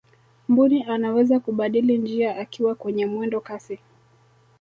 [0.47, 3.79] mbuni anaweza kubadili njia akiwa kwenye mwendo kasi